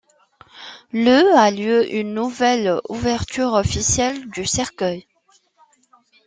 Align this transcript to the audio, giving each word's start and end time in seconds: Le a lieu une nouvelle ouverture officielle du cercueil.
Le 0.93 1.37
a 1.37 1.51
lieu 1.51 1.93
une 1.95 2.15
nouvelle 2.15 2.79
ouverture 2.89 3.53
officielle 3.53 4.31
du 4.31 4.47
cercueil. 4.47 5.07